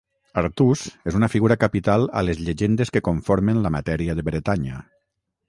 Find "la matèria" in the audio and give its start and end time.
3.67-4.19